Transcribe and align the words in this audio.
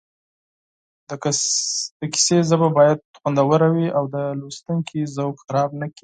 د 1.07 1.09
کیسې 2.13 2.37
ژبه 2.49 2.67
باید 2.77 2.99
خوندوره 3.19 3.67
وي 3.75 3.87
او 3.97 4.03
د 4.15 4.15
لوستونکي 4.39 4.99
ذوق 5.15 5.35
خراب 5.47 5.69
نه 5.79 5.85
کړي 5.93 5.99